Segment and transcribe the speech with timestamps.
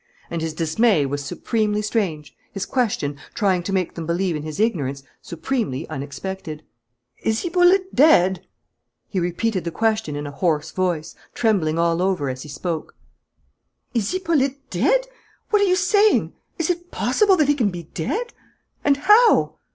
[0.31, 4.59] And his dismay was supremely strange, his question, trying to make them believe in his
[4.59, 6.63] ignorance, supremely unexpected.
[7.21, 8.47] "Is Hippolyte dead?"
[9.09, 12.95] He repeated the question in a hoarse voice, trembling all over as he spoke.
[13.93, 15.05] "Is Hippolyte dead?
[15.51, 16.33] What are you saying?
[16.57, 18.33] Is it possible that he can be dead?
[18.83, 19.57] And how?